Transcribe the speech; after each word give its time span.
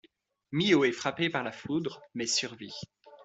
Minho 0.51 0.83
est 0.83 0.93
frappé 0.93 1.29
par 1.29 1.43
la 1.43 1.51
foudre, 1.51 2.01
mais 2.15 2.25
survit. 2.25 2.73